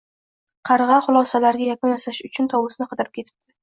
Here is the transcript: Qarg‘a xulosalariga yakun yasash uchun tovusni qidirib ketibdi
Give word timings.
Qarg‘a 0.69 0.95
xulosalariga 1.09 1.71
yakun 1.79 1.95
yasash 1.97 2.25
uchun 2.33 2.53
tovusni 2.59 2.93
qidirib 2.93 3.19
ketibdi 3.23 3.45